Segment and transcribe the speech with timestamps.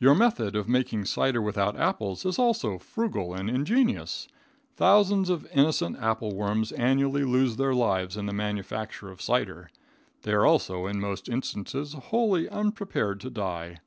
[0.00, 4.26] Your method of making cider without apples is also frugal and ingenious.
[4.74, 9.70] Thousands of innocent apple worms annually lose their lives in the manufacture of cider.
[10.22, 13.78] They are also, in most instances, wholly unprepared to die.